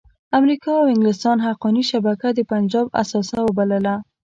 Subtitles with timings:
[0.39, 3.95] امریکا او انګلستان حقاني شبکه د پنجاب اثاثه وبلله.